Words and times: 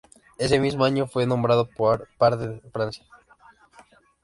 Ese 0.39 0.59
mismo 0.59 0.83
año 0.83 1.05
fue 1.05 1.27
nombrado 1.27 1.69
par 2.17 2.35
de 2.35 2.59
Francia. 2.73 3.05